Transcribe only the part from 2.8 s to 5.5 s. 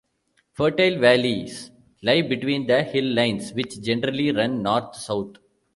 hill lines, which generally run north-south.